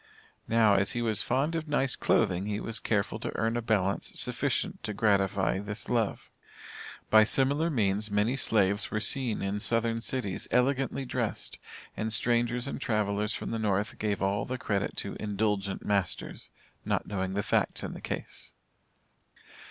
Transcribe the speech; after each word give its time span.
Now, 0.47 0.73
as 0.73 0.93
he 0.93 1.03
was 1.03 1.21
fond 1.21 1.53
of 1.53 1.67
nice 1.67 1.95
clothing, 1.95 2.47
he 2.47 2.59
was 2.59 2.79
careful 2.79 3.19
to 3.19 3.31
earn 3.35 3.55
a 3.55 3.61
balance 3.61 4.19
sufficient 4.19 4.81
to 4.81 4.93
gratify 4.95 5.59
this 5.59 5.89
love. 5.89 6.31
By 7.11 7.23
similar 7.23 7.69
means, 7.69 8.09
many 8.09 8.35
slaves 8.35 8.89
were 8.89 8.99
seen 8.99 9.43
in 9.43 9.59
southern 9.59 10.01
cities 10.01 10.47
elegantly 10.49 11.05
dressed, 11.05 11.59
and, 11.95 12.11
strangers 12.11 12.67
and 12.67 12.81
travelers 12.81 13.35
from 13.35 13.51
the 13.51 13.59
North 13.59 13.99
gave 13.99 14.23
all 14.23 14.43
the 14.45 14.57
credit 14.57 14.97
to 15.05 15.15
"indulgent 15.19 15.85
masters," 15.85 16.49
not 16.83 17.05
knowing 17.05 17.35
the 17.35 17.43
facts 17.43 17.83
in 17.83 17.91
the 17.91 18.01
case. 18.01 18.53